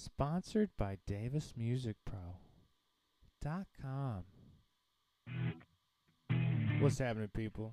[0.00, 2.36] Sponsored by Davis Music Pro.
[3.42, 4.22] Dot com.
[6.78, 7.72] What's happening, people?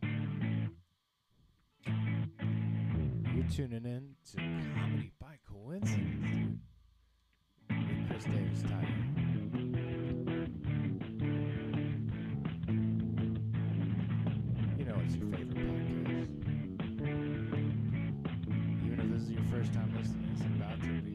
[1.85, 6.61] You're tuning in to Comedy by Coincidence.
[7.69, 8.63] With Chris Davis.
[14.79, 16.31] You know it's your favorite podcast.
[18.84, 21.15] Even if this is your first time listening, it's about to be,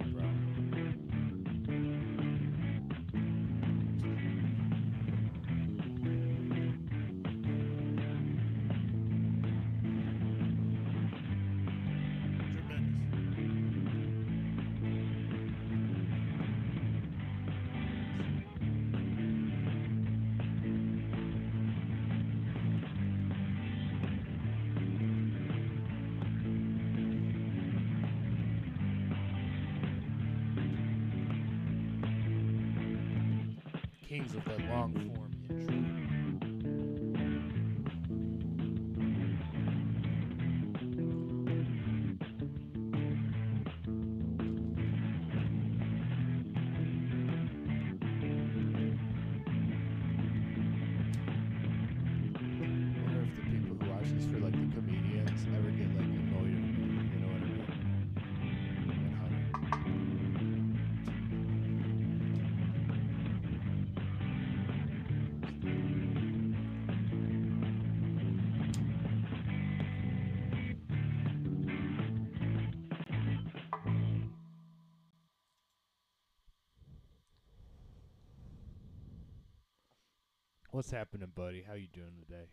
[80.81, 81.61] What's happening, buddy?
[81.61, 82.49] How you doing today?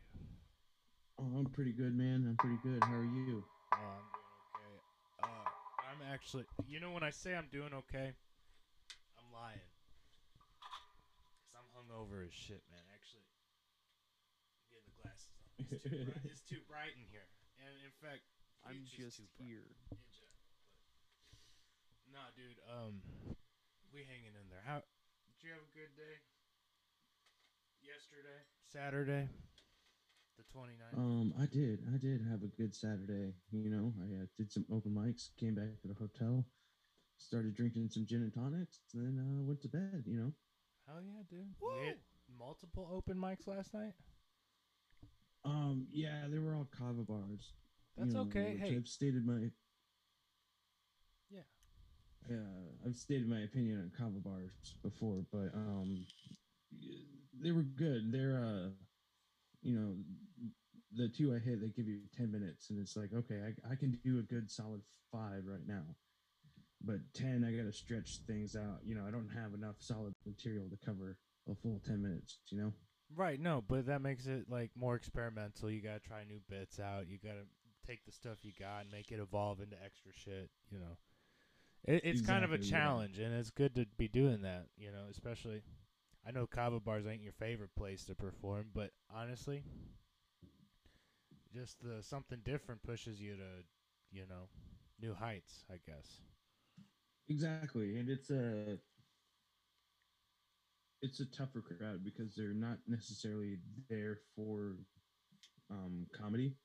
[1.16, 2.28] Oh, I'm pretty good, man.
[2.28, 2.84] I'm pretty good.
[2.84, 3.40] How are you?
[3.72, 4.76] Oh, I'm doing okay.
[5.24, 5.48] Uh,
[5.88, 8.12] I'm actually, you know, when I say I'm doing okay,
[9.16, 9.64] I'm lying.
[10.60, 12.84] Cause I'm hungover as shit, man.
[12.92, 13.24] Actually,
[14.60, 15.48] I'm getting the glasses on.
[15.72, 16.28] It's too, bright.
[16.28, 17.32] it's too bright in here,
[17.64, 18.28] and in fact,
[18.68, 19.72] I'm it's just too here.
[22.12, 22.60] Yeah, Nah, dude.
[22.68, 23.00] Um,
[23.96, 24.68] we hanging in there.
[24.68, 24.84] How?
[25.32, 26.20] Did you have a good day?
[27.88, 29.30] Yesterday, Saturday,
[30.38, 30.98] the 29th.
[30.98, 31.80] Um, I did.
[31.94, 33.34] I did have a good Saturday.
[33.52, 36.46] You know, I uh, did some open mics, came back to the hotel,
[37.18, 40.04] started drinking some gin and tonics, and then uh, went to bed.
[40.06, 40.32] You know.
[40.86, 41.48] Hell yeah, dude.
[41.62, 42.00] We hit
[42.38, 43.94] multiple open mics last night.
[45.46, 47.54] Um, yeah, they were all kava bars.
[47.98, 48.58] you That's know, okay.
[48.60, 49.50] which Hey, I've stated my
[51.32, 51.42] yeah.
[52.30, 56.06] uh, I've stated my opinion on kava bars before, but um,
[57.42, 58.12] they were good.
[58.12, 58.70] They're uh,
[59.62, 59.96] you know,
[60.96, 63.76] the two I hit, they give you ten minutes, and it's like, okay, I, I
[63.76, 64.82] can do a good solid
[65.12, 65.84] five right now,
[66.82, 68.80] but ten, I got to stretch things out.
[68.86, 71.18] You know, I don't have enough solid material to cover
[71.50, 72.40] a full ten minutes.
[72.50, 72.74] You know.
[73.16, 75.70] Right, no, but that makes it like more experimental.
[75.72, 77.08] You gotta try new bits out.
[77.08, 77.46] You gotta
[77.88, 80.50] take the stuff you got and make it evolve into extra shit.
[80.70, 80.98] You know,
[81.86, 82.84] it, it's kind of a Exactly, yeah.
[82.84, 84.66] challenge, and it's good to be doing that.
[84.78, 85.62] You know, especially
[86.28, 89.64] I know kava bars ain't your favorite place to perform, but honestly,
[91.54, 93.64] just the something different pushes you to,
[94.12, 94.50] you know,
[95.00, 95.66] new heights.
[95.72, 96.22] I guess.
[97.30, 98.78] Exactly, and it's a
[101.02, 104.78] it's a tougher crowd because they're not necessarily there for
[105.70, 106.56] um, comedy.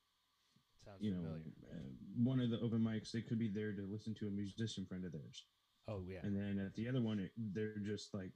[0.84, 1.40] Sounds You know, familiar.
[1.72, 1.76] uh,
[2.16, 5.04] one of the open mics they could be there to listen to a musician friend
[5.04, 5.46] of theirs,
[5.88, 6.20] Oh yeah.
[6.22, 8.32] and then at the other one it, they're just like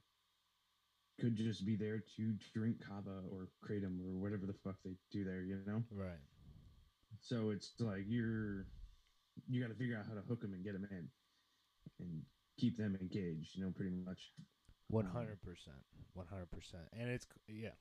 [1.19, 5.23] could just be there to drink kava or kratom or whatever the fuck they do
[5.23, 5.41] there.
[5.41, 6.19] You know, Right.
[7.21, 8.65] so it's like you're
[9.47, 11.07] you got to figure out how to hook them and get them in,
[11.99, 12.21] and
[12.59, 13.55] keep them engaged.
[13.55, 14.19] You know, pretty much.
[14.89, 15.75] One hundred percent,
[16.13, 17.75] one hundred percent, and it's yeah,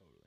[0.00, 0.26] totally.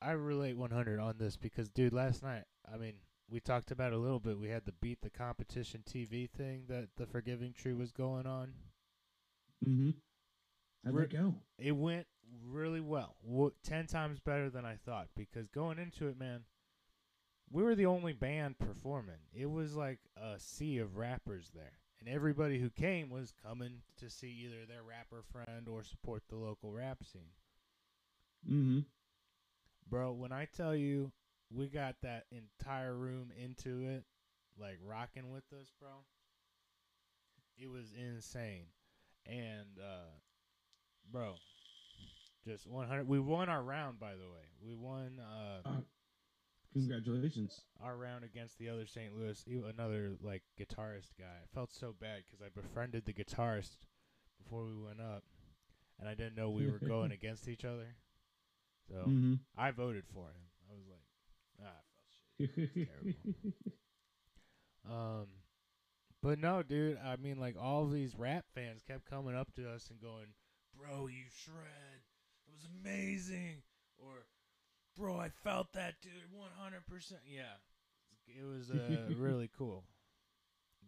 [0.00, 2.94] I relate one hundred on this because, dude, last night, I mean,
[3.28, 4.38] we talked about a little bit.
[4.38, 8.54] We had the beat the competition TV thing that the Forgiving Tree was going on.
[9.68, 9.90] Mm-hmm.
[10.86, 11.34] How'd Re- that go?
[11.58, 12.06] It went
[12.48, 15.08] really well, w- ten times better than I thought.
[15.16, 16.44] Because going into it, man,
[17.50, 19.20] we were the only band performing.
[19.34, 21.78] It was like a sea of rappers there.
[21.98, 26.36] And everybody who came was coming to see either their rapper friend or support the
[26.36, 27.32] local rap scene.
[28.48, 28.80] Mm-hmm.
[29.88, 31.12] Bro, when I tell you
[31.50, 34.04] we got that entire room into it,
[34.60, 35.90] like rocking with us, bro,
[37.56, 38.66] it was insane.
[39.24, 40.10] And, uh,
[41.10, 41.34] bro,
[42.46, 43.06] just 100.
[43.08, 44.46] We won our round, by the way.
[44.64, 45.80] We won, uh, Uh,
[46.72, 47.62] Congratulations.
[47.82, 49.16] our round against the other St.
[49.16, 51.24] Louis, another like guitarist guy.
[51.42, 53.76] I felt so bad because I befriended the guitarist
[54.42, 55.24] before we went up,
[55.98, 57.96] and I didn't know we were going against each other.
[58.88, 59.34] So Mm-hmm.
[59.56, 60.42] I voted for him.
[60.68, 61.82] I was like, ah,
[62.40, 63.14] shitty.
[64.88, 65.26] Um,
[66.22, 66.98] but no, dude.
[67.04, 70.26] I mean, like all these rap fans kept coming up to us and going,
[70.78, 72.00] "Bro, you shred.
[72.46, 73.62] It was amazing."
[73.98, 74.26] Or,
[74.96, 76.12] "Bro, I felt that, dude.
[76.32, 77.56] One hundred percent." Yeah,
[78.26, 79.84] it was uh, really cool.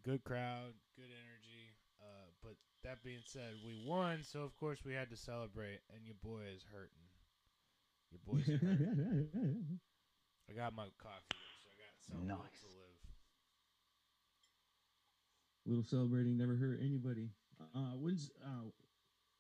[0.05, 1.75] Good crowd, good energy.
[2.01, 2.53] Uh, but
[2.85, 5.81] that being said, we won, so of course we had to celebrate.
[5.93, 7.09] And your boy is hurting.
[8.11, 9.81] Your boy's hurting.
[10.49, 12.61] I got my coffee, so I got something Nice.
[12.61, 12.99] to live.
[15.67, 17.29] Little celebrating never hurt anybody.
[17.75, 18.71] Uh, when's uh,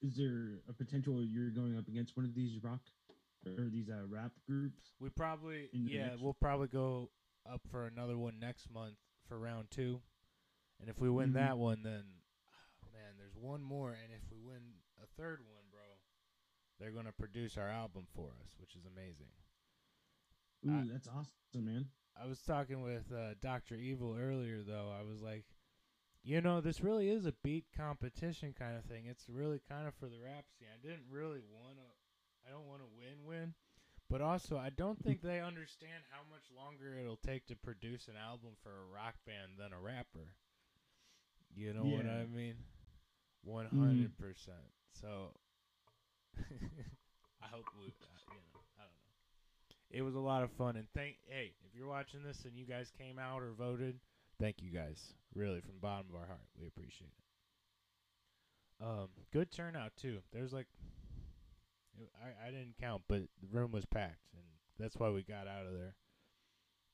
[0.02, 2.80] is there a potential you're going up against one of these rock
[3.46, 4.92] or these uh, rap groups?
[5.00, 7.10] We probably yeah, we'll probably go
[7.50, 8.96] up for another one next month
[9.28, 10.00] for round two,
[10.80, 11.34] and if we win Mhm.
[11.34, 12.04] that one, then
[12.84, 14.62] oh, man, there's one more, and if we win
[15.02, 15.80] a third one, bro,
[16.78, 19.30] they're gonna produce our album for us, which is amazing.
[20.66, 21.32] Ooh, Uh, that's awesome,
[21.64, 21.86] man.
[22.20, 24.77] I was talking with uh, Doctor Evil earlier, though.
[26.36, 29.06] I was like, you know, this really is a beat competition kind of thing.
[29.06, 30.68] It's really kind of for the rap scene.
[30.72, 31.88] I didn't really want to.
[32.46, 33.54] I don't want to win-win,
[34.08, 38.14] but also I don't think they understand how much longer it'll take to produce an
[38.16, 40.34] album for a rock band than a rapper.
[41.54, 42.24] You know what I Yeah.
[42.26, 42.54] mean?
[43.44, 44.72] One hundred percent.
[44.92, 45.34] So
[46.38, 49.16] I hope we, uh, you know, I don't know.
[49.90, 51.16] It was a lot of fun, and thank.
[51.28, 54.00] Hey, if you're watching this and you guys came out or voted,
[54.40, 55.14] thank you guys.
[55.34, 57.10] Really, from the bottom of our heart, we appreciate
[58.80, 58.84] it.
[58.84, 60.18] Um, good turnout too.
[60.32, 60.66] There's like,
[62.22, 64.44] I I didn't count, but the room was packed, and
[64.78, 65.94] that's why we got out of there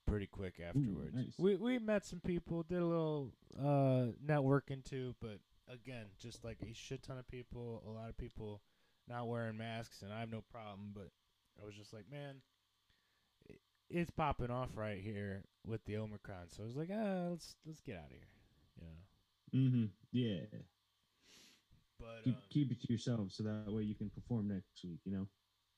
[0.06, 1.14] pretty quick afterwards.
[1.14, 1.34] nice.
[1.38, 5.38] We we met some people, did a little uh networking too, but
[5.68, 8.62] again, just like a shit ton of people, a lot of people
[9.08, 11.08] not wearing masks, and I have no problem, but
[11.60, 12.36] I was just like, man,
[13.90, 17.80] it's popping off right here with the Omicron, so I was like, ah, let's let's
[17.80, 18.28] get out of here,
[18.80, 19.68] you know.
[19.68, 19.84] Mm-hmm.
[20.12, 20.40] Yeah.
[22.00, 25.00] But Keep um, keep it to yourself so that way you can perform next week.
[25.04, 25.28] You know.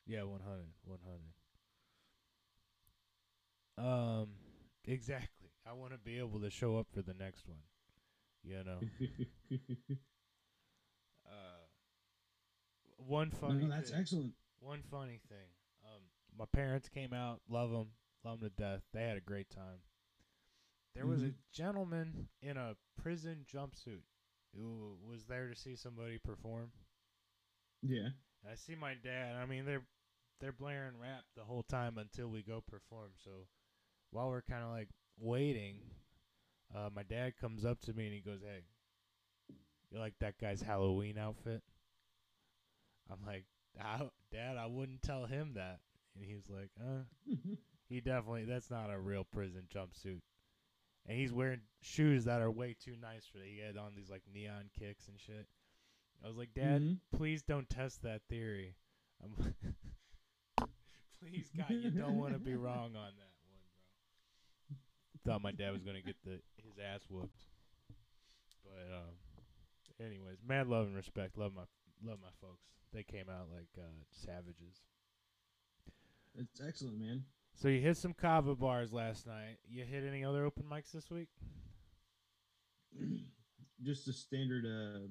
[0.07, 0.41] Yeah, 100,
[3.77, 4.23] 100.
[4.23, 4.29] Um,
[4.85, 5.51] exactly.
[5.69, 7.59] I want to be able to show up for the next one.
[8.45, 8.81] You know.
[11.29, 11.67] Uh,
[12.99, 13.65] one funny.
[13.65, 14.33] no, that's thing, excellent.
[14.61, 15.49] One funny thing.
[16.39, 17.41] My parents came out.
[17.49, 17.89] Love them.
[18.25, 18.83] Love them to death.
[18.93, 19.81] They had a great time.
[20.95, 21.37] There was a Mhm.
[21.53, 24.03] gentleman in a prison jumpsuit
[24.55, 26.73] who was there to see somebody perform.
[27.83, 28.09] Yeah.
[28.43, 29.37] And I see my dad.
[29.37, 29.87] I mean, they're
[30.39, 33.13] they're blaring rap the whole time until we go perform.
[33.17, 33.49] So
[34.11, 35.81] while we're kind of like waiting,
[36.75, 38.67] uh, my dad comes up to me and he goes, "Hey,
[39.91, 41.63] you like that guy's Halloween outfit?"
[43.09, 43.47] I'm like,
[43.79, 45.81] "I- "Dad, I wouldn't tell him that."
[46.17, 47.03] And he's like, "Uh,
[47.89, 50.21] he definitely that's not a real prison jumpsuit."
[51.09, 53.47] And he's wearing shoes that are way too nice for that.
[53.47, 55.47] He had on these like neon kicks and shit.
[56.25, 56.99] I was like, "Dad, Mhm.
[57.15, 58.75] please don't test that theory.
[59.23, 59.33] I'm
[61.21, 63.61] please, God, you don't want to be wrong on that one,
[65.25, 65.33] bro.
[65.33, 67.47] Thought my dad was gonna get the his ass whooped,
[68.65, 69.15] but um,
[70.05, 71.37] anyways, mad love and respect.
[71.39, 71.63] Love my
[72.05, 72.63] love my folks.
[72.93, 74.83] They came out like uh, savages.
[76.39, 77.25] It's excellent, man.
[77.55, 79.57] So you hit some kava bars last night.
[79.69, 81.29] You hit any other open mics this week?
[83.83, 85.07] Just a standard uh,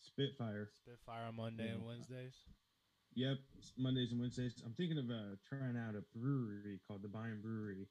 [0.00, 0.70] Spitfire.
[0.74, 2.34] Spitfire on Monday and Wednesdays.
[3.14, 3.38] Yep,
[3.78, 4.60] Mondays and Wednesdays.
[4.66, 7.86] I'm thinking of uh, trying out a brewery called the Bion Brewery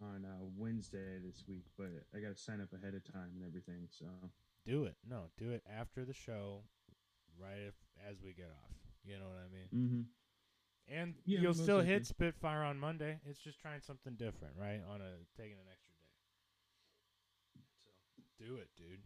[0.00, 3.44] on uh, Wednesday this week, but I got to sign up ahead of time and
[3.46, 3.88] everything.
[3.90, 4.06] So
[4.66, 4.96] Do it.
[5.08, 6.62] No, do it after the show,
[7.38, 7.74] right if,
[8.08, 8.72] as we get off.
[9.04, 9.68] You know what I mean?
[9.84, 10.00] mm-hmm.
[10.90, 11.92] And Yeah, you'll still likely.
[11.92, 13.20] hit Spitfire on Monday.
[13.24, 14.80] It's just trying something different, right?
[14.90, 17.62] On a taking an extra day.
[17.84, 19.00] So do it, dude.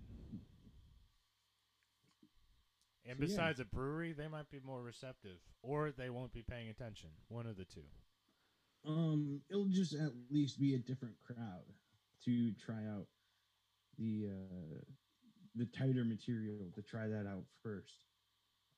[3.06, 3.26] And So, yeah.
[3.28, 7.10] besides a brewery, they might be more receptive, or they won't be paying attention.
[7.28, 7.84] One of the two.
[8.86, 11.64] um, it'll just at least be a different crowd
[12.24, 13.06] to try out
[13.98, 14.80] the uh,
[15.54, 18.04] the tighter material to try that out first.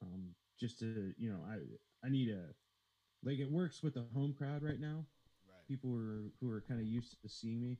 [0.03, 1.59] Um, just to you know, I
[2.05, 2.45] I need a
[3.25, 5.05] like it works with the home crowd right now.
[5.49, 5.67] Right.
[5.69, 7.79] people who are who are kind of used to seeing me.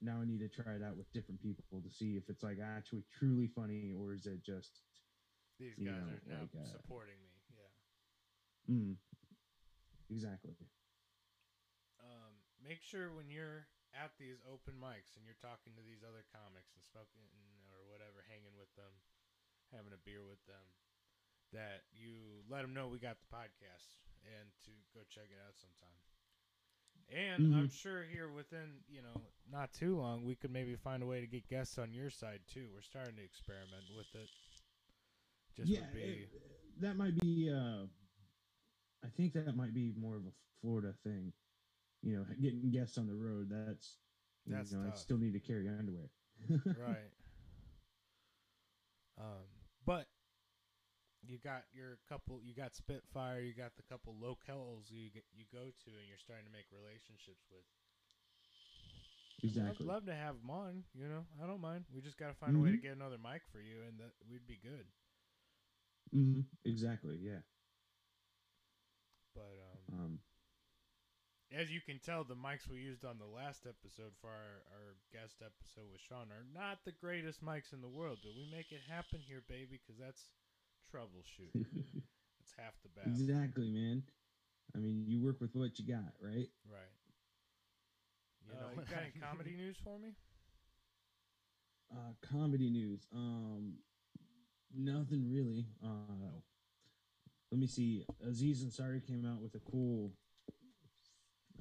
[0.00, 2.58] Now I need to try it out with different people to see if it's like
[2.62, 4.80] actually truly funny or is it just
[5.58, 7.34] These guys know, are now like, uh, supporting me.
[7.58, 8.74] Yeah.
[8.74, 8.94] mm,
[10.10, 10.54] exactly.
[11.98, 16.22] Um, make sure when you're at these open mics and you're talking to these other
[16.30, 17.26] comics and smoking
[17.74, 18.92] or whatever, hanging with them,
[19.74, 20.62] having a beer with them,
[21.52, 22.12] that you
[22.50, 25.98] let them know we got the podcast and to go check it out sometime.
[27.10, 31.06] And I'm sure here within, you know, not too long, we could maybe find a
[31.06, 32.66] way to get guests on your side too.
[32.74, 34.28] We're starting to experiment with it.
[35.56, 37.50] Just yeah, would be it- that might be.
[37.50, 37.86] Uh,
[39.04, 41.32] I think that might be more of a Florida thing.
[42.02, 43.48] You know, getting guests on the road.
[43.50, 43.96] That's.
[44.46, 46.10] That's you know, I still need to carry underwear.
[46.66, 47.10] right.
[49.18, 49.44] Um,
[49.84, 50.06] but
[51.28, 52.40] you got your couple.
[52.42, 53.40] You got Spitfire.
[53.40, 56.66] You got the couple locales you get, you go to, and you're starting to make
[56.72, 57.64] relationships with.
[59.42, 59.68] Exactly.
[59.68, 60.84] I'd love to have them on.
[60.94, 61.86] You know, I don't mind.
[61.94, 62.82] We just got to find a way to Mhm.
[62.82, 64.86] get another mic for you, and that we'd be good.
[66.12, 67.16] hmm Exactly.
[67.20, 67.40] Yeah.
[69.34, 70.20] But um, Um.
[71.52, 74.96] as you can tell, the mics we used on the last episode for our, our
[75.12, 78.70] guest episode with Sean are not the greatest mics in the world, but we make
[78.72, 80.30] it happen here, baby, because that's
[80.94, 81.52] troubleshoot.
[82.38, 83.12] that's half the battle.
[83.12, 84.02] exactly, man.
[84.74, 86.48] I mean, you work with what you got, right?
[86.68, 86.94] Right.
[88.46, 90.14] You Uh, know you got any comedy news for me?
[91.90, 93.06] Uh, comedy news.
[93.14, 93.74] Um,
[94.74, 95.66] nothing really.
[95.82, 96.32] Uh,
[97.50, 98.04] let me see.
[98.26, 100.12] Aziz Ansari came out with a cool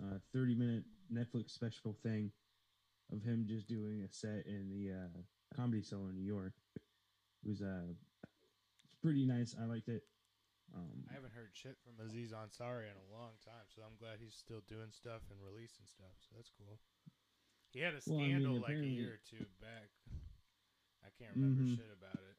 [0.04, 2.32] uh, 30 minute Netflix special thing
[3.14, 6.52] of him just doing a set in the uh, comedy cellar in New York.
[6.76, 8.04] It was uh, it's
[9.02, 9.56] pretty nice.
[9.60, 10.04] I liked it.
[10.76, 14.20] Um, I haven't heard shit from Aziz Ansari in a long time, so I'm glad
[14.20, 16.12] he's still doing stuff and releasing stuff.
[16.20, 16.80] So that's cool.
[17.72, 19.88] He had a Well, I mean, scandal like a year or two back.
[21.06, 21.76] I can't remember Mhm.
[21.78, 22.38] shit about it.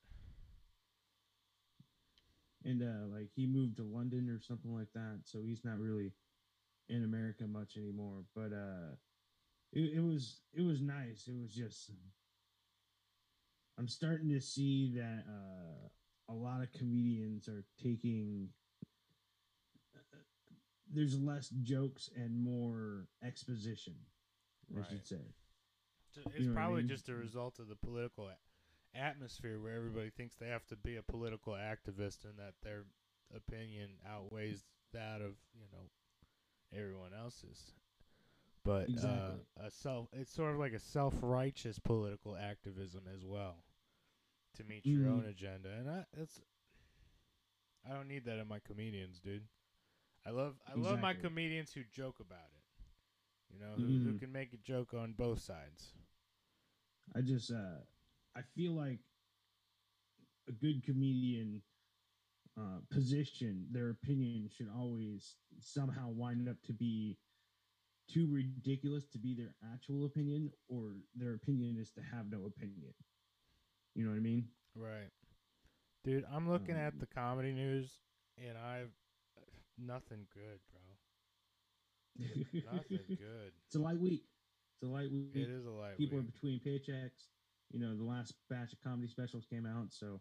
[2.65, 6.13] and uh, like he moved to London or something like that, so he's not really
[6.89, 8.25] in America much anymore.
[8.35, 8.97] But uh,
[9.73, 11.29] it, it was it was nice.
[11.29, 11.93] It was just
[13.79, 15.89] I'm starting to see that uh,
[16.29, 18.49] a lot of comedians are taking.
[20.91, 23.95] There's less jokes and more exposition.
[24.75, 24.87] I Right.
[24.89, 25.35] should say.
[26.17, 26.89] It's You know what I probably mean?
[26.89, 28.31] just a result of the political
[28.95, 32.85] atmosphere where everybody thinks they have to be a political activist and that their
[33.35, 35.91] opinion outweighs that of you know
[36.73, 37.75] everyone else's.
[38.65, 39.41] But Exactly.
[39.57, 43.65] uh, a self, it's sort of like a self-righteous political activism as well,
[44.59, 45.09] to meet your Mhm.
[45.09, 46.41] own agenda, and I, it's
[47.89, 49.47] I don't need that in my comedians, dude.
[50.27, 52.65] I love I love my comedians who joke about it.
[53.55, 54.19] You know, who, who Mhm.
[54.19, 55.93] can make a joke on both sides.
[57.15, 57.81] I just uh
[58.37, 59.01] I feel like
[60.49, 61.63] a good comedian
[62.59, 67.19] uh position, their opinion should always somehow wind up to be
[68.09, 72.93] too ridiculous to be their actual opinion or their opinion is to have no opinion.
[73.99, 74.47] You know what I mean?
[74.77, 75.11] Right.
[76.05, 77.99] Dude, I'm looking at Um, the comedy news
[78.39, 78.93] and I've
[79.77, 80.81] nothing good, bro.
[82.73, 83.53] Nothing good.
[83.67, 84.23] it's a light week.
[84.77, 85.33] It's a light week.
[85.35, 87.27] It is a light People are between paychecks.
[87.73, 90.21] You know, the last batch of comedy specials came out, so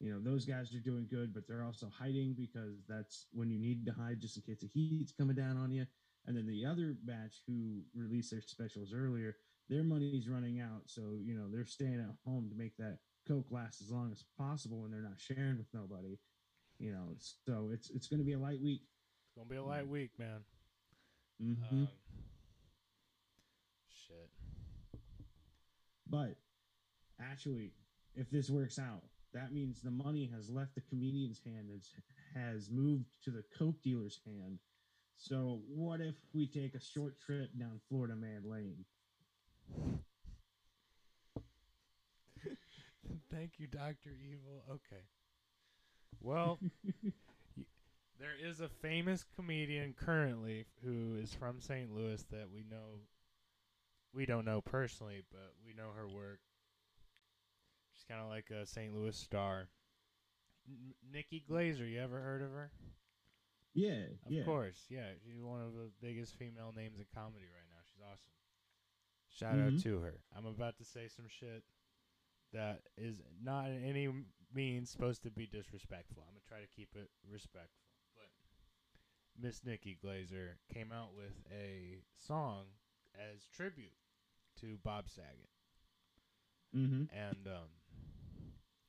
[0.00, 3.58] you know those guys are doing good, but they're also hiding because that's when you
[3.60, 5.86] need to hide, just in case the heat's coming down on you.
[6.26, 9.36] And then the other batch who released their specials earlier,
[9.68, 13.46] their money's running out, so you know they're staying at home to make that coke
[13.50, 16.18] last as long as possible, and they're not sharing with nobody.
[16.78, 18.82] You know, so it's it's going to be a light week.
[19.26, 20.40] It's gonna be a light week, man.
[21.42, 21.76] Mm-hmm.
[21.76, 21.88] Um,
[23.88, 24.30] shit.
[26.08, 26.36] But
[27.20, 27.72] actually,
[28.14, 29.02] if this works out,
[29.34, 31.82] that means the money has left the comedian's hand and
[32.34, 34.58] has moved to the coke dealer's hand.
[35.16, 38.84] So what if we take a short trip down Florida Man Lane?
[43.32, 44.64] Thank you, Doctor Evil.
[44.70, 45.02] Okay.
[46.20, 46.58] Well,
[48.18, 51.92] there is a famous comedian currently who is from St.
[51.94, 53.00] Louis that we know.
[54.14, 56.40] We don't know personally, but we know her work.
[57.92, 58.94] She's kind of like a St.
[58.94, 59.68] Louis star.
[60.66, 62.70] N- Nikki Glazer, you ever heard of her?
[63.74, 64.44] Yeah, Of yeah.
[64.44, 65.10] course, yeah.
[65.22, 67.82] She's one of the biggest female names in comedy right now.
[67.84, 68.32] She's awesome.
[69.36, 69.82] Shout out Mhm.
[69.82, 70.24] to her.
[70.34, 71.62] I'm about to say some shit
[72.52, 74.08] that is not in any
[74.52, 76.22] means supposed to be disrespectful.
[76.22, 77.84] I'm gonna try to keep it respectful.
[78.14, 78.30] But
[79.36, 82.66] Miss Nikki Glazer came out with a song
[83.14, 83.96] as tribute
[84.60, 85.50] to Bob Saget.
[86.74, 87.14] Mm-hmm.
[87.14, 87.68] And um,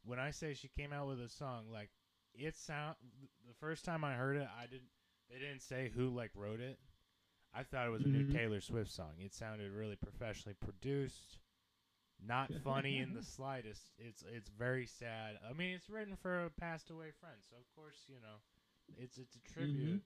[0.03, 1.91] when I say she came out with a song, like
[2.33, 2.95] it sound
[3.45, 4.91] the first time I heard it, I didn't.
[5.29, 6.79] They didn't say who like wrote it.
[7.53, 8.33] I thought it was a new Mhm.
[8.33, 9.13] Taylor Swift song.
[9.19, 11.39] It sounded really professionally produced,
[12.19, 13.91] not funny in the slightest.
[13.97, 15.39] It's it's very sad.
[15.47, 18.37] I mean, it's written for a passed away friend, so of course you know,
[18.97, 20.03] it's it's a tribute.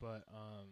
[0.00, 0.68] But um,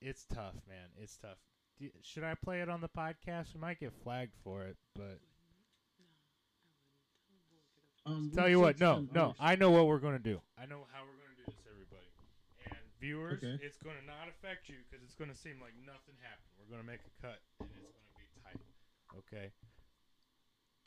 [0.00, 0.88] it's tough, man.
[1.00, 1.38] It's tough.
[1.78, 3.54] Do, should I play it on the podcast?
[3.54, 5.20] We might get flagged for it, but
[8.04, 9.34] Um, tell you what, no, no.
[9.40, 10.40] I know what we're gonna do.
[10.56, 12.06] I know how we're gonna do this, everybody.
[12.66, 13.58] And viewers, Okay.
[13.62, 16.52] it's gonna not affect you because it's gonna seem like nothing happened.
[16.58, 18.60] We're gonna make a cut, and it's gonna be tight.
[19.18, 19.52] Okay,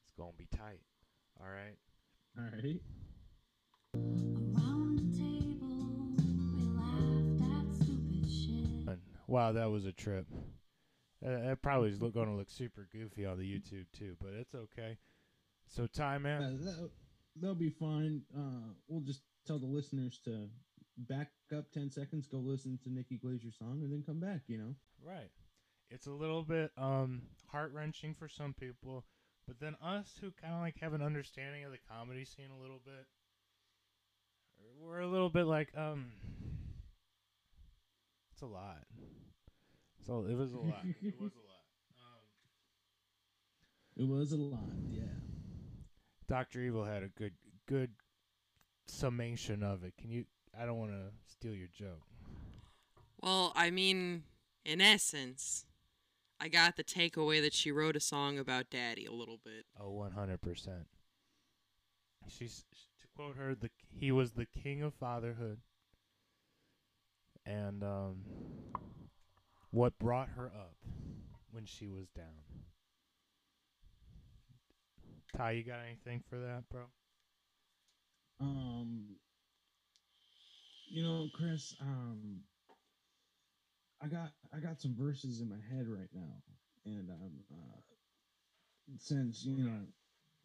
[0.03, 0.81] it's gonna be tight.
[1.39, 1.77] All right.
[2.37, 2.81] All right.
[5.13, 6.13] Table,
[6.55, 8.87] we laughed at stupid shit.
[8.87, 10.27] And, wow, that was a trip.
[11.25, 14.55] Uh, that probably is look, gonna look super goofy on the YouTube too, but it's
[14.55, 14.97] okay.
[15.67, 16.41] So, time man.
[16.41, 16.89] Uh, that,
[17.35, 18.21] that'll be fine.
[18.35, 20.49] Uh, we'll just tell the listeners to
[21.07, 24.57] back up 10 seconds, go listen to Nikki Glazer's song, and then come back, you
[24.57, 24.75] know?
[25.05, 25.29] Right.
[25.89, 29.05] It's a little bit um heart wrenching for some people,
[29.47, 32.61] but then us who kind of like have an understanding of the comedy scene a
[32.61, 33.07] little bit,
[34.79, 36.11] we're a little bit like um,
[38.31, 38.83] it's a lot.
[40.05, 40.83] So it was a lot.
[41.01, 41.45] it was a lot.
[43.97, 45.01] Um, It was a lot, yeah.
[46.27, 47.33] Doctor Evil had a good
[47.67, 47.91] good
[48.87, 49.93] summation of it.
[49.99, 50.25] Can you?
[50.57, 52.01] I don't want to steal your joke.
[53.21, 54.23] Well, I mean,
[54.65, 55.65] in essence,
[56.39, 59.65] I got the takeaway that she wrote a song about daddy a little bit.
[59.79, 60.87] Oh, one hundred percent.
[62.27, 62.63] She's
[63.01, 65.59] to quote her, the he was the king of fatherhood,
[67.45, 68.17] and um,
[69.71, 70.75] what brought her up
[71.51, 72.25] when she was down.
[75.35, 76.83] Ty, you got anything for that, bro?
[78.39, 79.17] Um,
[80.89, 82.41] you know, Chris, um,
[84.01, 86.41] I got I got some verses in my head right now,
[86.85, 87.79] and um, uh,
[88.97, 89.81] since you know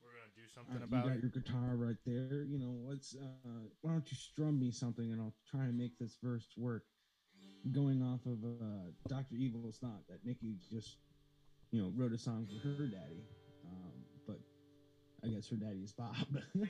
[0.02, 3.60] We're gonna do uh, something you got your guitar right there, you know, let's uh,
[3.80, 6.84] why don't you strum me something, and I'll try and make this verse work.
[7.73, 10.99] Going off of uh, Doctor Evil's thought that Nikki just
[11.71, 13.25] you know wrote a song for her daddy,
[13.64, 13.92] um,
[14.26, 14.38] but
[15.25, 16.16] I guess her daddy is Bob.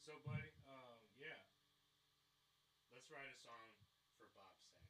[0.00, 1.36] So, buddy, um, yeah,
[2.92, 3.68] let's write a song
[4.28, 4.88] for Bob Saget.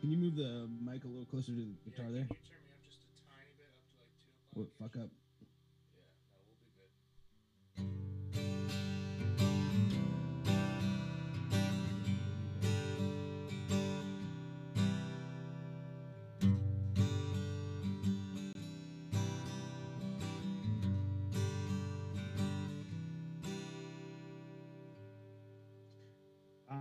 [0.00, 2.26] Can you move the mic a little closer to the guitar yeah, there?
[2.30, 4.10] You turn me up just a tiny bit up to like?
[4.54, 5.10] What fuck up?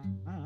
[0.02, 0.39] I'm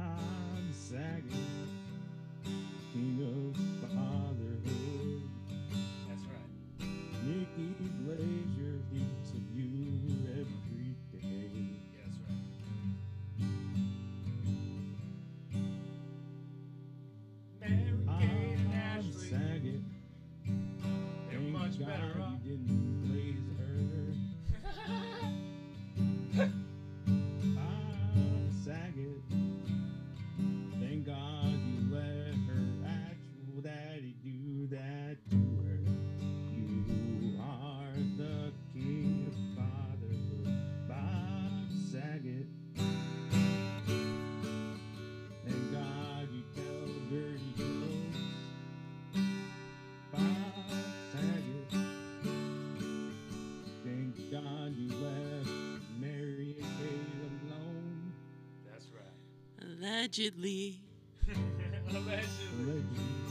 [59.86, 60.80] Allegedly.
[61.28, 62.24] Allegedly.
[62.64, 63.23] Allegedly.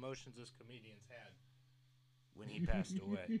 [0.00, 1.32] Emotions this comedian's had
[2.34, 3.40] when he passed away.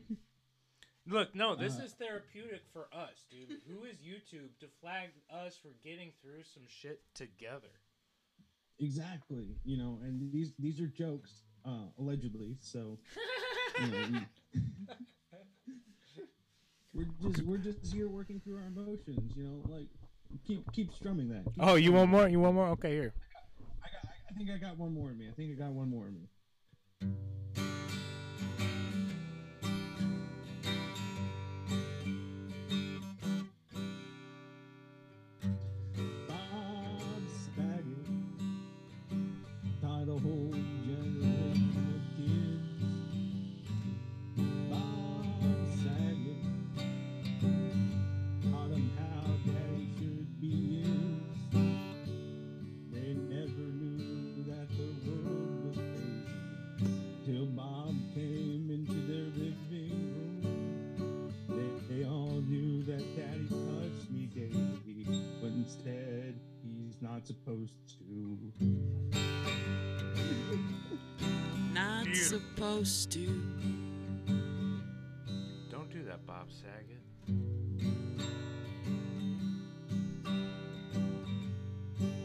[1.06, 3.48] Look, no, this Uh, is therapeutic for us, dude.
[3.68, 7.72] Who is YouTube to flag us for getting through some shit together?
[8.78, 9.56] Exactly.
[9.64, 12.56] You know, and these these are jokes, uh, allegedly.
[12.60, 12.98] So
[13.80, 14.64] you know, we,
[16.94, 19.32] we're just we're just here working through our emotions.
[19.36, 19.88] You know, like
[20.46, 21.44] keep keep strumming that.
[21.46, 22.28] Keep Oh, you want more?
[22.28, 22.68] You want more?
[22.70, 23.14] Okay, here.
[23.82, 24.12] I got.
[24.30, 25.28] I think I got one more in me.
[25.28, 26.28] I think I got one more in me
[27.00, 27.39] thank you
[72.70, 73.26] supposed to.
[75.70, 77.02] Don't do that, Bob Saget.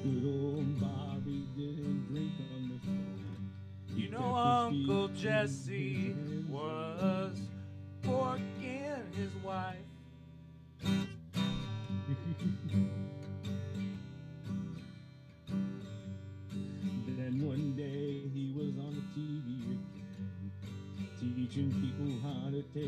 [0.04, 3.96] Good old Bobby didn't drink on the show.
[3.96, 6.16] He You know, Uncle feet Jesse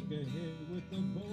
[0.10, 1.27] how to take a hit with a bowling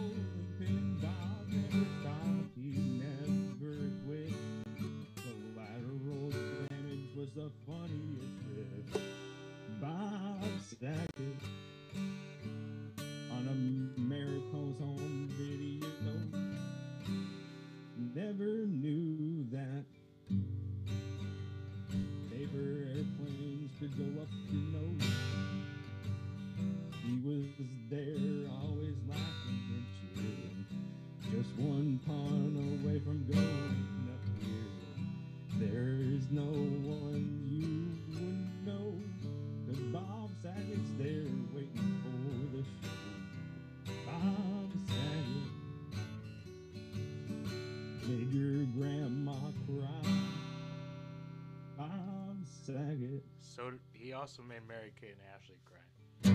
[54.24, 56.32] also made Mary Kate and Ashley cry.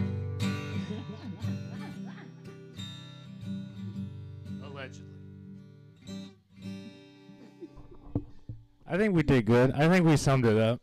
[4.64, 5.16] Allegedly.
[8.86, 9.72] I think we did good.
[9.72, 10.80] I think we summed it up.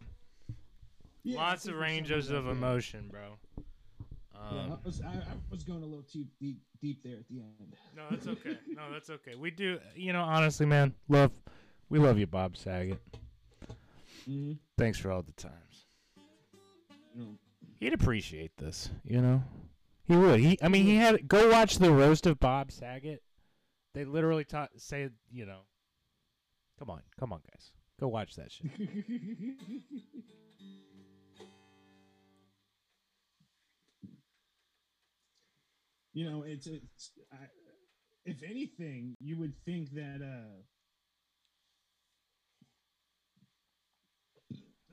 [1.23, 3.37] Yeah, Lots of ranges of emotion, bro.
[3.57, 7.29] Yeah, Um, I was, I, I was going a little too deep, deep there at
[7.29, 7.73] the end.
[7.97, 8.59] no, that's okay.
[8.67, 9.37] No, that's okay.
[9.37, 11.31] We do, you know, honestly, man, love,
[11.89, 12.99] we love you, Bob Saget.
[14.29, 14.55] Mm-hmm.
[14.77, 15.86] Thanks for all the times.
[17.79, 19.43] He'd appreciate this, you know.
[20.05, 20.41] He would.
[20.41, 23.23] He, I mean, he had go watch the roast of Bob Saget.
[23.95, 25.61] They literally taught say, you know.
[26.79, 28.71] Come on, come on, guys, go watch that shit.
[36.13, 37.13] you know, it's it's.
[37.33, 37.47] I,
[38.25, 40.21] if anything, you would think that.
[40.23, 40.63] uh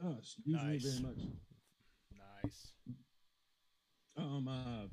[0.06, 1.20] Oh, excuse me very much.
[2.44, 2.74] Nice.
[4.18, 4.88] Um, uh,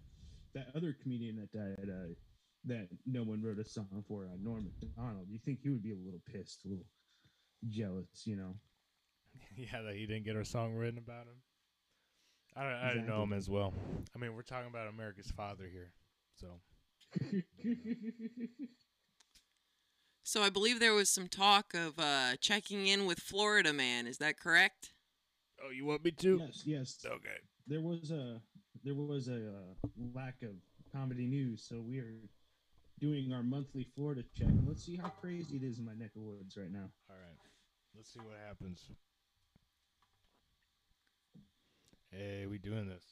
[0.55, 2.15] that other comedian that died, uh,
[2.65, 5.27] that no one wrote a song for, uh, Norm Macdonald.
[5.29, 6.87] You think he would be a little pissed, a little
[7.69, 8.55] jealous, you know?
[9.57, 11.37] Yeah, that he didn't get a song written about him.
[12.57, 13.73] I don't, I didn't know him as well.
[14.15, 15.93] I mean, we're talking about America's father here,
[16.35, 16.61] so
[20.23, 24.07] So I believe there was some talk of uh, checking in with Florida Man.
[24.07, 24.93] Is that correct?
[25.65, 26.39] Oh, you want me to?
[26.39, 27.07] yes, yes.
[27.07, 27.39] Okay.
[27.67, 28.41] There was a
[28.83, 30.51] there was a uh, lack of
[30.93, 32.15] comedy news, so we are
[32.99, 36.11] doing our monthly Florida check, and let's see how crazy it is in my neck
[36.17, 36.91] of woods right now.
[37.09, 37.39] All right.
[37.97, 38.91] Let's see what happens.
[42.11, 43.05] Hey, we doing this.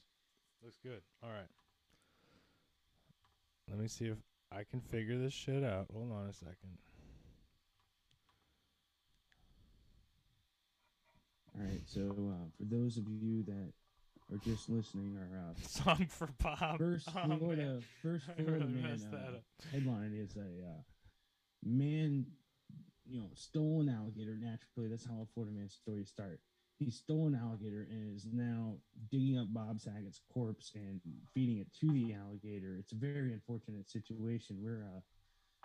[0.63, 1.03] Looks good.
[1.23, 1.49] All right.
[3.71, 4.19] Let me see if
[4.51, 5.87] I can figure this shit out.
[5.93, 6.79] Hold on a second.
[11.59, 13.73] All right, so uh, for those of you that
[14.33, 16.79] are just listening, our uh, Song for Bob.
[16.79, 17.83] first Oh, man.
[18.03, 19.39] First Florida really man uh,
[19.73, 20.83] headline is a uh,
[21.65, 22.27] man,
[23.07, 24.37] you know, stole an alligator.
[24.41, 26.41] Naturally, that's how a Florida man story start.
[26.79, 28.75] he stole an alligator and is now
[29.11, 31.01] digging up Bob Saget's corpse and
[31.35, 32.77] feeding it to the alligator.
[32.79, 34.59] It's a very unfortunate situation.
[34.63, 35.01] We're uh,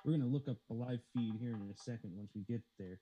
[0.04, 3.00] we're gonna look up a live feed here in a second once we get there.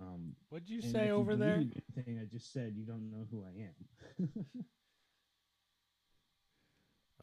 [0.00, 1.62] Um, What'd you say if you over there?
[2.04, 4.28] Thing I just said, you don't know who I am.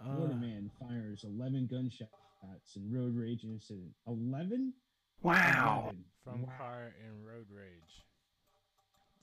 [0.04, 3.92] Florida Uh, man fires 11 gunshots in road rage incident.
[4.08, 4.74] 11?
[5.22, 5.82] Wow.
[5.84, 6.06] 11.
[6.24, 6.58] from Wow.
[6.58, 8.06] car in road rage.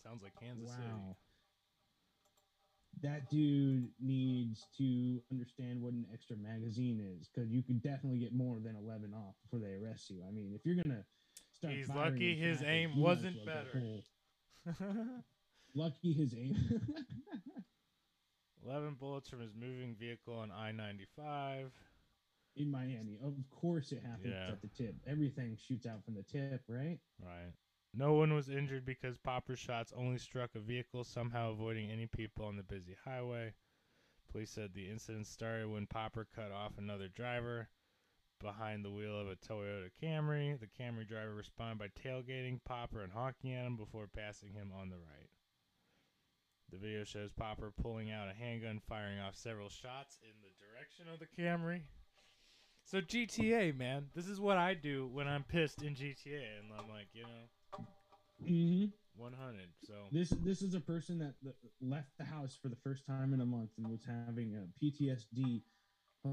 [0.03, 0.87] Sounds like Kansas City.
[0.89, 1.17] Wow.
[3.03, 8.33] That dude needs to understand what an extra magazine is because you could definitely get
[8.33, 10.23] more than 11 off before they arrest you.
[10.27, 11.16] I mean, if you're going to start.
[11.63, 13.83] He's lucky his traffic, aim wasn't better.
[15.75, 16.57] Lucky his aim.
[18.65, 21.71] 11 bullets from his moving vehicle on I 95.
[22.57, 23.19] in Miami.
[23.23, 24.49] Of course, it happens Yeah.
[24.53, 24.95] at the tip.
[25.07, 26.99] Everything shoots out from the tip, right?
[27.23, 27.53] Right.
[27.95, 32.45] No one was injured because Popper's shots only struck a vehicle, somehow avoiding any people
[32.47, 33.55] on the busy highway.
[34.31, 37.69] Police said the incident started when Popper cut off another driver
[38.41, 40.59] behind the wheel of a Toyota Camry.
[40.59, 44.91] The Camry driver responded by tailgating Popper and honking at him before passing him on
[44.91, 45.31] the right.
[46.71, 51.07] The video shows Popper pulling out a handgun, firing off several shots in the direction
[51.13, 51.83] of the Camry.
[52.85, 56.89] So GTA, man, this is what I do when I'm pissed in GTA, and I'm
[56.89, 57.85] like, you know,
[58.45, 58.87] Mm-hmm.
[59.17, 59.61] 100.
[59.87, 63.33] So This this is a person that, that left the house for the first time
[63.33, 65.63] in a month and was having a PTSD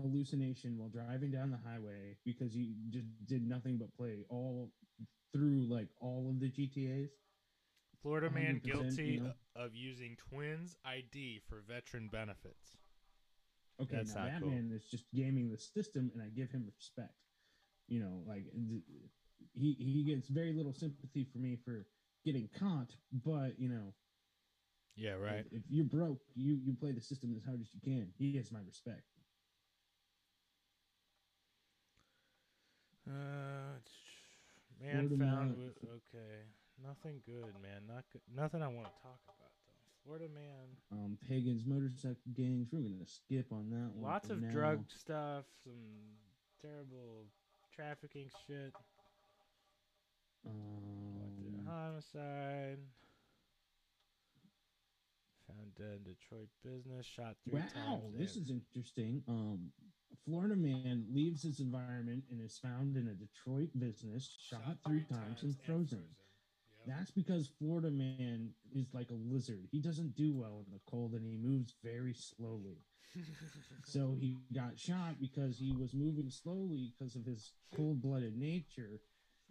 [0.01, 4.71] hallucination while driving down the highway because he just did nothing but play all
[5.33, 7.11] through like all of the GTA's.
[8.01, 9.31] Florida man 100%, you guilty know.
[9.55, 12.77] of using twins ID for veteran benefits.
[13.81, 14.49] Okay, That's now that cool.
[14.51, 17.13] man is just gaming the system, and I give him respect.
[17.87, 21.85] You know, like he he gets very little sympathy for me for
[22.25, 23.93] getting caught, but you know,
[24.95, 25.45] Yeah, right.
[25.51, 28.09] if, if you're broke, you you play the system as hard as you can.
[28.17, 29.03] He has my respect.
[33.07, 33.79] Uh,
[34.81, 36.43] man found with okay,
[36.81, 37.81] nothing good, man.
[37.87, 38.21] Not good.
[38.33, 40.03] Nothing I want to talk about though.
[40.05, 42.69] Florida man, Um, pagans, motorcycle gangs.
[42.71, 44.01] We're gonna skip on that one.
[44.11, 44.49] lots of now.
[44.51, 46.17] drug stuff, some
[46.61, 47.25] terrible
[47.75, 48.73] trafficking shit,
[50.45, 52.79] Um, homicide.
[55.47, 58.17] Found dead in Detroit business, shot three wow, times.
[58.17, 59.23] this is interesting.
[59.27, 59.71] Um,
[60.25, 65.43] Florida man leaves his environment and is found in a Detroit business, shot, three, times,
[65.43, 66.03] and frozen.
[66.85, 66.97] Yep.
[66.97, 69.67] That's because Florida man is like a lizard.
[69.71, 72.77] He doesn't do well in the cold and he moves very slowly.
[73.85, 79.01] So he got shot because he was moving slowly because of his cold-blooded nature.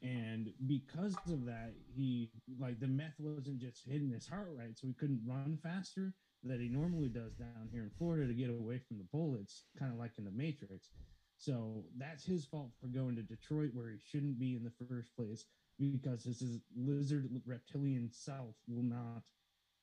[0.02, 4.86] And because of that, he like the meth wasn't just hitting his heart right, so
[4.86, 8.78] he couldn't run faster that he normally does down here in Florida to get away
[8.78, 10.90] from the bullets, kind of like in the Matrix.
[11.38, 15.14] So that's his fault for going to Detroit where he shouldn't be in the first
[15.16, 15.44] place
[15.78, 19.22] because his, his lizard reptilian self will not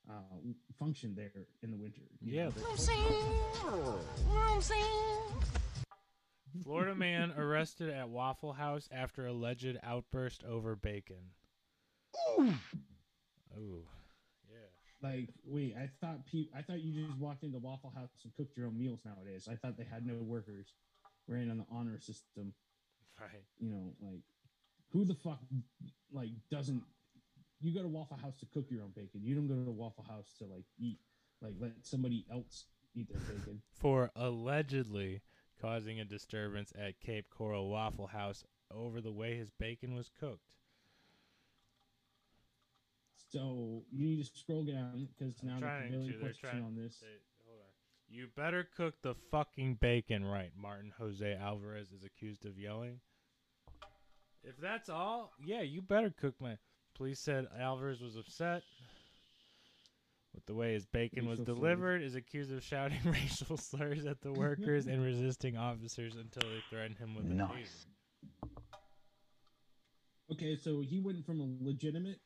[0.10, 0.14] uh,
[0.78, 2.02] function there in the winter.
[2.22, 2.50] Yeah,
[6.64, 11.34] Florida man arrested at Waffle House after alleged outburst over bacon.
[12.38, 12.54] Ooh.
[13.58, 13.99] Yeah.
[15.02, 18.58] Like, wait, I thought pe- I thought you just walked into Waffle House and cooked
[18.58, 19.48] your own meals nowadays.
[19.50, 20.74] I thought they had no workers,
[21.28, 22.54] ran on the honor system.
[23.20, 23.44] Right.
[23.60, 24.22] You know, like,
[24.92, 25.40] who the fuck
[26.12, 26.84] like doesn't?
[27.62, 29.22] You go to Waffle House to cook your own bacon.
[29.24, 31.00] You don't go to Waffle House to like eat,
[31.42, 33.62] like let somebody else eat their bacon.
[33.72, 35.22] For allegedly
[35.62, 40.56] causing a disturbance at Cape Coral Waffle House over the way his bacon was cooked.
[43.32, 46.18] So you need to scroll down because I'm now the trying prevailing to.
[46.18, 46.98] They're question on this.
[47.00, 47.08] they-
[47.46, 47.66] hold on.
[48.12, 50.52] You better cook the fucking bacon right.
[50.58, 53.00] Martin Jose Alvarez is accused of yelling.
[54.44, 56.58] If that's all, yeah, you better cook my.
[56.96, 58.64] Police said Alvarez was upset
[60.34, 61.58] with the way his bacon was Racial slurs.
[61.60, 62.02] delivered.
[62.02, 66.98] Is accused of shouting racial slurs at the workers and resisting officers until they threatened
[66.98, 67.86] him with a Nice.
[68.34, 68.50] taser.
[70.32, 72.20] Okay, so he went from a legitimate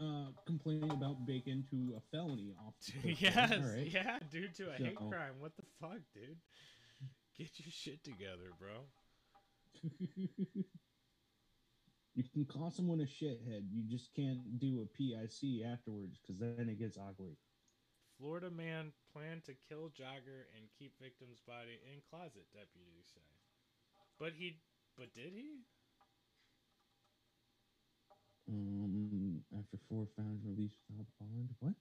[0.00, 2.74] uh, complaint about bacon to a felony off.
[2.86, 3.32] the hook there.
[3.32, 3.90] yes, right.
[3.92, 5.34] yeah, dude, to a hate crime.
[5.38, 6.38] What the fuck, dude?
[7.36, 8.84] Get your shit together, bro.
[12.14, 13.64] you can call someone a shithead.
[13.72, 17.36] You just can't do a PIC afterwards because then it gets awkward.
[18.18, 23.20] Florida man planned to kill jogger and keep victim's body in closet, deputies say.
[24.18, 24.58] But he,
[24.98, 25.64] but did he?
[28.50, 28.89] Um,
[29.70, 31.54] after four found released without bond.
[31.60, 31.78] What?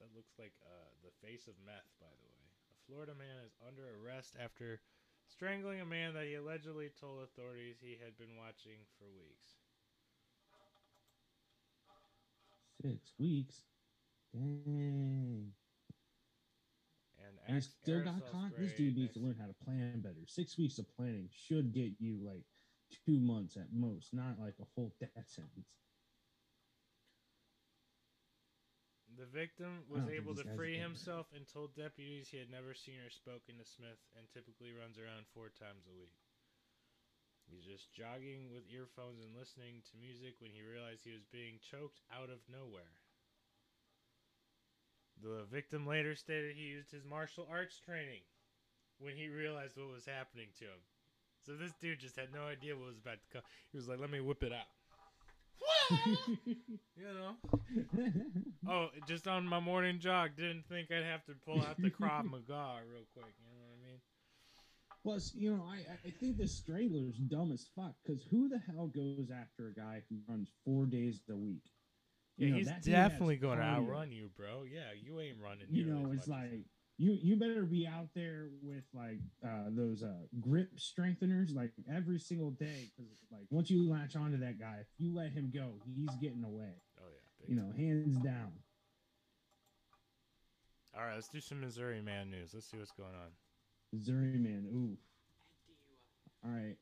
[0.00, 2.44] That looks like uh, the face of meth, by the way.
[2.68, 4.80] A Florida man is under arrest after
[5.24, 9.56] strangling a man that he allegedly told authorities he had been watching for weeks.
[12.84, 13.64] Six weeks.
[14.34, 15.48] Dang.
[17.16, 18.52] And, And still got caught.
[18.58, 20.28] This dude needs to learn how to plan better.
[20.28, 22.44] Six weeks of planning should get you like
[23.06, 25.66] two months at most, not like a whole death sentence.
[29.16, 33.08] The victim was able to free himself and told deputies he had never seen or
[33.08, 36.12] spoken to Smith and typically runs around four times a week.
[37.48, 41.56] He's just jogging with earphones and listening to music when he realized he was being
[41.64, 42.92] choked out of nowhere.
[45.24, 48.20] The victim later stated he used his martial arts training
[48.98, 50.82] when he realized what was happening to him.
[51.40, 53.42] So this dude just had no idea what was about to come.
[53.72, 54.75] He was like, "Let me whip it out."
[56.46, 56.56] you
[56.96, 57.36] know.
[58.68, 62.24] Oh, just on my morning jog, didn't think I'd have to pull out the Krav
[62.30, 63.34] Maga real quick.
[63.38, 64.00] You know what I mean?
[65.02, 67.94] Plus, you know, I, I think this strangler's dumb as fuck.
[68.04, 71.62] Because who the hell goes after a guy who runs four days a week?
[72.36, 74.64] Yeah, know, he's that dude has definitely going to outrun you, bro.
[74.64, 75.66] Yeah, you ain't running.
[75.70, 76.64] You know, it's like.
[76.98, 82.18] You you better be out there with like uh, those uh, grip strengtheners like every
[82.18, 82.90] single day.
[82.96, 86.44] Because like once you latch onto that guy, if you let him go, he's getting
[86.44, 86.72] away.
[86.98, 87.46] Oh yeah.
[87.46, 88.52] Big You know, hands down.
[90.96, 92.52] All right, let's do some Missouri man news.
[92.54, 93.30] Let's see what's going on.
[93.92, 94.96] Missouri man, ooh.
[96.44, 96.76] All right,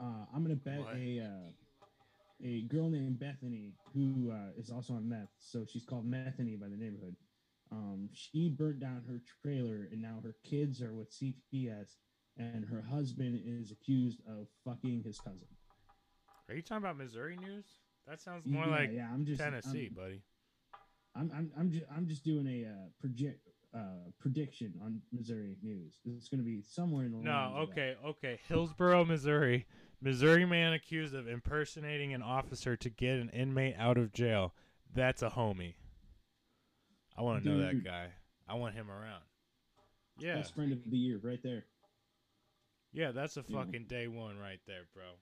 [0.00, 0.96] uh, I'm gonna bet What?
[0.96, 1.50] a uh,
[2.42, 5.28] a girl named Bethany who uh, is also on meth.
[5.38, 7.16] So she's called Methany by the neighborhood.
[7.74, 11.96] Um, she burnt down her trailer, and now her kids are with CPS,
[12.36, 15.48] and her husband is accused of fucking his cousin.
[16.48, 17.64] Are you talking about Missouri news?
[18.06, 20.22] That sounds more yeah, like yeah, I'm just Tennessee, buddy.
[21.16, 26.00] I'm I'm I'm just I'm just doing a uh, project uh, prediction on Missouri news.
[26.04, 27.72] It's going to be somewhere in the No, lines of that.
[27.72, 28.40] okay, okay.
[28.46, 29.66] Hillsboro, Missouri.
[30.00, 34.52] Missouri man accused of impersonating an officer to get an inmate out of jail.
[34.94, 35.74] That's a homie.
[37.16, 38.08] I want to know that guy.
[38.48, 39.22] I want him around.
[40.18, 40.36] Yeah.
[40.36, 41.64] Best friend of the year, right there.
[42.92, 43.64] Yeah, that's a Yeah.
[43.64, 45.18] fucking day one right there, bro.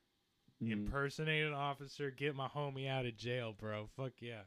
[0.63, 0.73] Mhm.
[0.73, 3.87] Impersonate an officer, get my homie out of jail, bro.
[3.97, 4.43] Fuck yeah.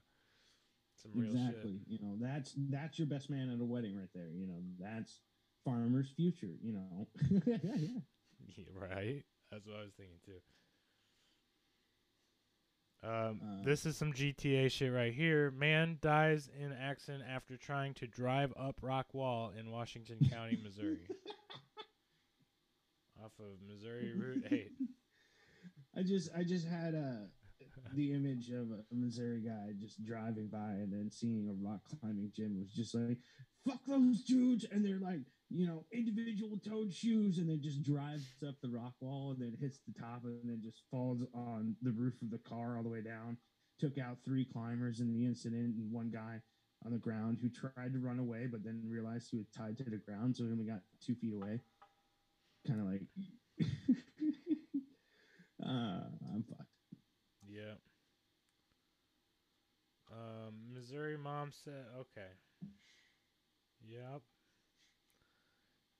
[0.95, 1.81] Some real exactly.
[1.87, 4.29] You know, that's that's your best man at a wedding right there.
[4.29, 5.21] You know, that's
[5.63, 6.55] farmer's future.
[6.61, 7.07] You know.
[7.43, 7.61] shit.
[8.57, 9.23] Yeah, right?
[9.51, 10.39] That's what I was thinking too.
[13.05, 15.51] Um, Uh, this is some GTA shit right here.
[15.51, 21.05] Man dies in accident after trying to drive up rock wall in Washington County, Missouri.
[23.23, 24.71] Off of Missouri Route 8.
[25.97, 27.27] I just I just had uh,
[27.93, 32.31] the image of a Missouri guy just driving by and then seeing a rock climbing
[32.35, 33.17] gym was just like
[33.65, 38.25] fuck those dudes and they're like you know individual toed shoes and then just drives
[38.47, 41.91] up the rock wall and then hits the top and then just falls on the
[41.91, 43.37] roof of the car all the way down
[43.79, 46.41] took out three climbers in the incident and one guy
[46.85, 49.83] on the ground who tried to run away but then realized he was tied to
[49.83, 51.59] the ground so he only got two feet away
[52.67, 53.01] kind of like
[55.65, 56.69] uh i'm fucked
[57.47, 57.75] Yeah.
[60.11, 62.29] Um, Missouri mom said, okay.
[63.87, 64.21] Yep.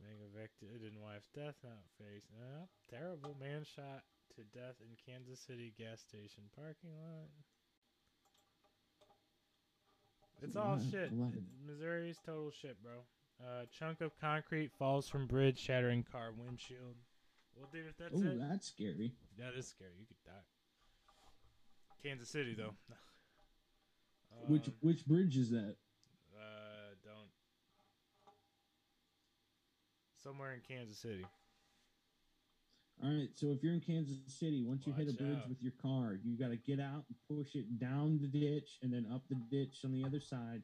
[0.06, 2.30] Being evicted in wife's death now face.
[2.38, 2.70] Yep.
[2.91, 4.04] Terrible man shot
[4.38, 7.30] to death in Kansas City gas station parking lot.
[10.44, 11.12] It's all shit.
[11.12, 13.02] a lot of- Missouri's total shit, bro.
[13.44, 16.96] Uh, chunk of concrete falls from bridge, shattering car windshield.
[17.56, 19.91] Well, dude, if that's oh it, that's scary that is scary.
[20.00, 20.46] You could die.
[22.04, 22.76] Kansas City, though.
[24.48, 25.78] which Um, which bridge is that
[26.38, 27.32] Uh, don't.
[30.26, 31.24] Somewhere in Kansas City.
[33.04, 35.50] All right, so if you're in Kansas City, once you hit a bridge out.
[35.50, 38.92] with your car, you got to get out and push it down the ditch and
[38.92, 40.64] then up the ditch on the other side.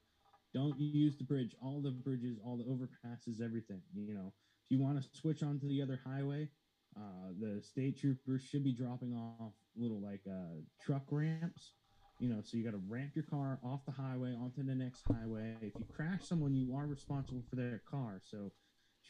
[0.52, 1.54] Don't use the bridge.
[1.62, 3.82] All the bridges, all the overpasses, everything.
[3.94, 4.34] You know,
[4.66, 6.50] if you want to switch onto the other highway,
[6.98, 11.74] uh, the state troopers should be dropping off little like uh, truck ramps.
[12.20, 15.04] You know, so you got to ramp your car off the highway onto the next
[15.08, 15.56] highway.
[15.62, 18.22] If you crash someone, you are responsible for their car.
[18.24, 18.52] So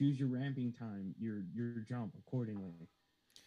[0.02, 2.90] choose your ramping time, your your jump accordingly.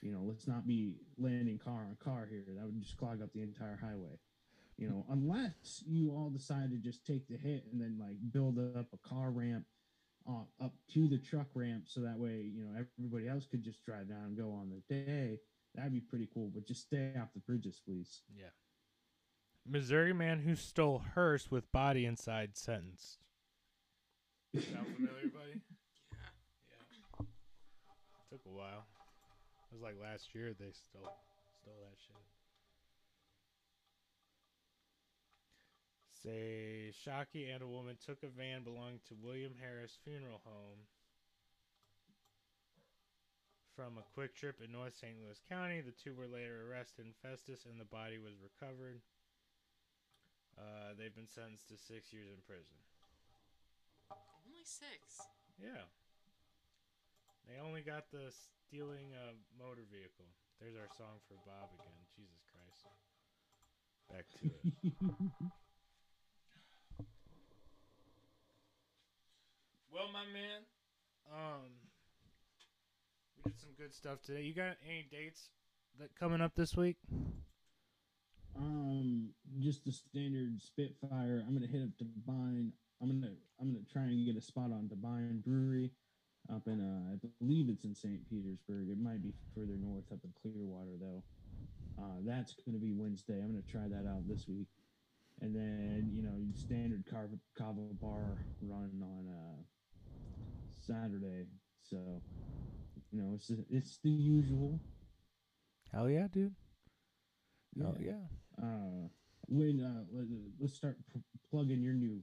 [0.00, 2.44] You know, let's not be landing car on car here.
[2.57, 4.18] That would just clog up the entire highway.
[4.76, 8.59] You know, unless you all decide to just take the hit and then like build
[8.59, 9.64] up a car ramp
[10.28, 13.84] uh, up to the truck ramp, so that way you know everybody else could just
[13.84, 15.40] drive down and go on their day.
[15.74, 16.50] That'd be pretty cool.
[16.55, 18.22] But just stay off the bridges, please.
[18.36, 18.55] Yeah.
[19.66, 23.18] Missouri man who stole hearse with body inside sentenced.
[24.55, 25.61] Sound familiar, buddy?
[28.35, 28.82] Took a while.
[29.70, 31.07] It was like last year they stole
[31.62, 32.18] stole that shit.
[36.18, 40.82] Say Shockey and a woman took a van belonging to William Harris Funeral Home
[43.78, 45.14] from a QuikTrip in North St.
[45.22, 45.78] Louis County.
[45.78, 48.99] The two were later arrested in Festus and the body was recovered.
[50.59, 52.82] Uh, they've been sentenced to six years in prison.
[54.11, 55.22] Only six.
[55.62, 55.87] Yeah.
[57.49, 58.32] They only got the
[58.66, 60.26] stealing a motor vehicle.
[60.61, 61.92] There's our song for Bob Saget.
[62.16, 62.86] Jesus Christ.
[64.09, 64.53] Back to it.
[69.92, 70.64] well, my man,
[71.32, 71.70] um,
[73.36, 74.42] we did some good stuff today.
[74.42, 75.51] You got any dates
[75.99, 76.97] that coming up this week?
[78.57, 79.30] Um,
[79.61, 81.45] just the standard Spitfire.
[81.47, 82.72] I'm gonna hit up Divine.
[83.03, 85.90] I'm gonna I'm gonna try and get a spot on Divine Brewery
[86.53, 88.20] up in uh I believe it's in St.
[88.28, 88.88] Petersburg.
[88.90, 91.24] It might be further north up in Clearwater though.
[92.01, 93.40] Uh, that's gonna be Wednesday.
[93.40, 94.68] I'm gonna try that out this week.
[95.40, 99.62] And then you know standard Carva Cava Bar run on uh
[100.74, 101.47] Saturday.
[101.82, 102.22] So
[103.11, 104.80] you know it's it's the usual.
[105.92, 106.55] Hell yeah, dude.
[107.80, 108.26] Hell yeah.
[108.62, 109.09] uh
[109.49, 110.26] when uh let,
[110.61, 111.20] let's start p-
[111.51, 112.22] plugging your new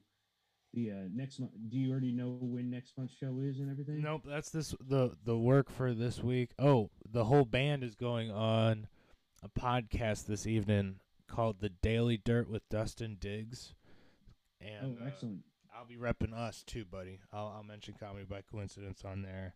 [0.73, 4.01] the uh next month do you already know when next month's show is and everything
[4.01, 6.51] Nope, that's this the the work for this week.
[6.57, 8.87] Oh, the whole band is going on
[9.43, 13.73] a podcast this evening called The Daily Dirt with Dustin Diggs.
[14.59, 15.39] And oh uh, excellent
[15.75, 17.19] I'll be repping us too, buddy.
[17.33, 19.55] I'll I'll mention comedy by coincidence on there.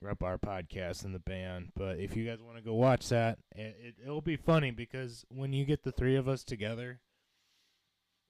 [0.00, 1.70] Rep our podcast and the band.
[1.74, 5.24] But if you guys want to go watch that, it, it it'll be funny because
[5.28, 7.00] when you get the three of us together,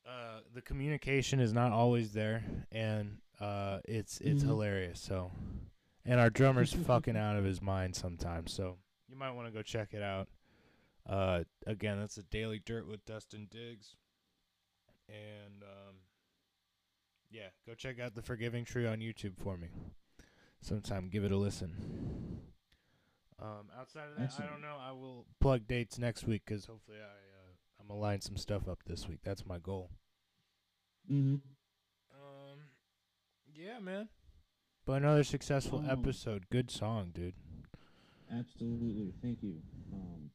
[0.08, 2.42] uh, the communication is not always there,
[2.72, 4.46] and uh, it's it's Mhm.
[4.46, 5.00] hilarious.
[5.00, 5.30] So,
[6.04, 8.52] and our drummer's fucking out of his mind sometimes.
[8.52, 8.78] So
[9.08, 10.28] you might want to go check it out.
[11.06, 13.96] Uh, again, that's a daily dirt with Dustin Diggs,
[15.08, 15.96] and um,
[17.30, 19.68] yeah, go check out the Forgiving Tree on YouTube for me.
[20.60, 22.40] Sometime give it a listen.
[23.40, 24.76] Um, outside of that, I don't know.
[24.80, 27.27] I will plug dates next week because hopefully I
[27.88, 29.20] I'm gonna line some stuff up this week.
[29.24, 29.90] That's my goal.
[31.10, 31.36] mm-hmm.
[32.14, 32.58] Um,
[33.54, 34.08] yeah, man.
[34.84, 36.50] But another successful Um, episode.
[36.50, 37.34] Good song, dude.
[38.30, 39.54] absolutely thank you
[39.90, 40.28] um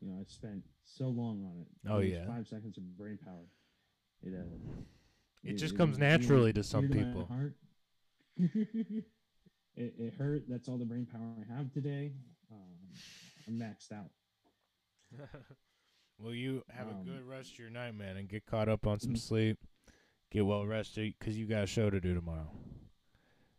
[0.00, 2.26] you know i spent so long on it Oh, It yeah.
[2.26, 3.46] five seconds of brain power
[4.24, 4.82] it uh
[5.44, 7.26] It just comes naturally to some dear people.
[7.26, 7.54] heart.
[8.38, 9.04] it,
[9.76, 12.10] it hurt that's all the brain power i have today
[12.50, 12.74] um
[13.46, 14.10] i'm maxed out
[16.18, 18.86] well, you have a Um, good rest of your night, man, and get caught up
[18.86, 19.18] on some Mhm.
[19.18, 19.58] sleep.
[20.30, 22.50] Get well rested because you got a show to do tomorrow.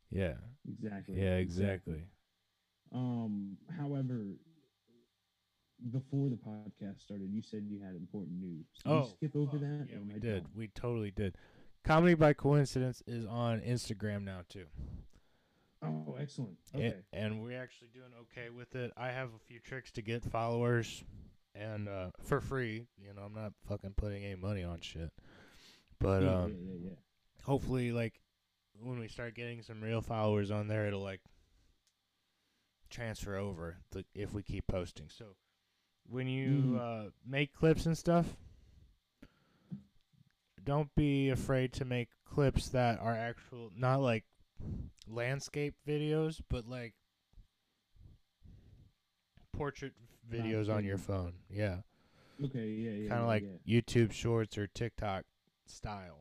[0.09, 0.37] Yeah.
[0.67, 2.07] exactly Yeah, exactly.
[2.91, 4.37] Um, however,
[5.91, 8.65] before the podcast started, you said you had important news.
[8.83, 9.59] Did Oh, you skip over fuck.
[9.61, 9.87] that?
[9.89, 10.43] Yeah, we I did.
[10.43, 10.51] dumb?
[10.55, 11.35] We totally did.
[11.83, 14.67] Comedy by Coincidence is on Instagram now too.
[15.81, 16.57] Oh, excellent.
[16.73, 17.03] A- Okay.
[17.11, 18.93] and we're actually doing okay with it.
[18.95, 21.03] I have a few tricks to get followers
[21.55, 22.87] and uh, for free.
[22.97, 25.11] You know, I'm not fucking putting any money on shit.
[25.99, 26.95] But yeah, um, yeah, yeah,
[27.43, 28.19] hopefully, like
[28.79, 31.21] when we start getting some real followers on there, it'll like
[32.89, 35.09] transfer over the, if we keep posting.
[35.09, 35.35] So
[36.07, 37.07] when you Mhm.
[37.07, 38.35] uh, make clips and stuff,
[40.63, 44.25] don't be afraid to make clips that are actual, not like
[45.07, 46.93] landscape videos, but like
[49.51, 49.93] portrait
[50.31, 51.33] videos on your phone.
[51.49, 51.79] Yeah,
[52.43, 53.09] Okay, yeah, yeah.
[53.09, 53.81] kind of like yeah.
[53.81, 55.25] YouTube Shorts or TikTok
[55.65, 56.19] style.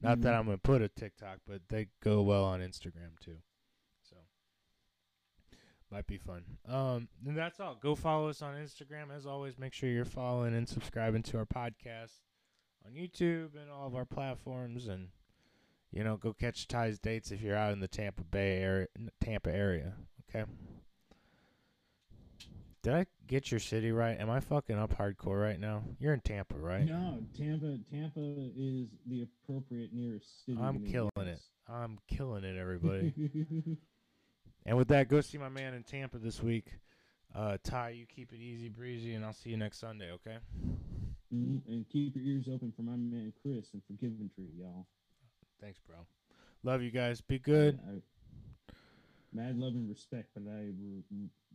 [0.00, 0.38] Not that Mhm.
[0.38, 3.38] I'm gonna put a TikTok, but they go well on Instagram too.
[4.02, 4.16] So
[5.90, 6.44] might be fun.
[6.66, 7.74] Um, and that's all.
[7.76, 9.10] Go follow us on Instagram.
[9.10, 12.20] As always, make sure you're following and subscribing to our podcast
[12.84, 14.86] on YouTube and all of our platforms.
[14.88, 15.08] And
[15.90, 18.88] you know, go catch Ty's dates if you're out in the Tampa Bay area.
[19.20, 19.94] Tampa area.
[20.28, 20.44] Okay.
[22.82, 24.18] Did I get your city right?
[24.18, 25.82] Am I fucking up hardcore right now?
[25.98, 26.84] You're in Tampa, right?
[26.84, 27.78] No, Tampa.
[27.90, 28.20] Tampa
[28.56, 30.58] is the appropriate nearest city.
[30.60, 31.40] I'm killing it.
[31.68, 33.12] I'm killing it, everybody.
[34.66, 36.66] and with that, go see my man in Tampa this week.
[37.34, 40.36] Uh, Ty, you keep it easy breezy, and I'll see you next Sunday, okay?
[41.34, 44.86] Mhm, And keep your ears open for my man Chris and Forgiven Tree, y'all.
[45.60, 45.96] Thanks, bro.
[46.62, 47.20] Love you guys.
[47.20, 47.80] Be good.
[47.88, 48.72] I,
[49.32, 50.70] mad love and respect, but I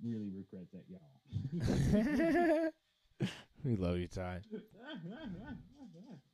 [0.03, 2.71] really regret that, y'all.
[3.63, 4.41] we love you, Ty.